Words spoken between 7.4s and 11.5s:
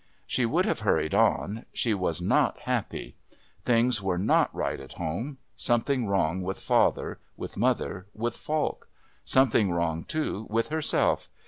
mother, with Falk. Something wrong, too, with herself.